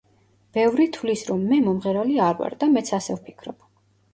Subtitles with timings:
[0.57, 3.71] ბევრი თვლის, რომ მე მომღერალი არ ვარ და მეც ასე ვფიქრობ.